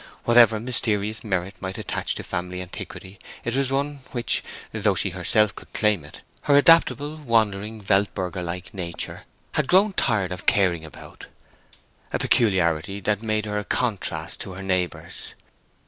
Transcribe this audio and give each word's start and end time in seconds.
Whatever 0.23 0.59
mysterious 0.59 1.23
merit 1.23 1.53
might 1.59 1.77
attach 1.77 2.15
to 2.15 2.23
family 2.23 2.59
antiquity, 2.59 3.19
it 3.45 3.55
was 3.55 3.69
one 3.71 3.99
which, 4.13 4.43
though 4.73 4.95
she 4.95 5.11
herself 5.11 5.53
could 5.53 5.71
claim 5.73 6.03
it, 6.03 6.21
her 6.41 6.57
adaptable, 6.57 7.17
wandering 7.17 7.83
weltbürgerliche 7.83 8.73
nature 8.73 9.25
had 9.51 9.67
grown 9.67 9.93
tired 9.93 10.31
of 10.31 10.47
caring 10.47 10.83
about—a 10.83 12.17
peculiarity 12.17 12.99
that 12.99 13.21
made 13.21 13.45
her 13.45 13.59
a 13.59 13.63
contrast 13.63 14.39
to 14.39 14.53
her 14.53 14.63
neighbors. 14.63 15.35